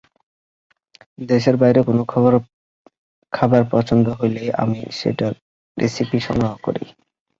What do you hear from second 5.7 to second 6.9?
Recipe সংগ্রহ করি।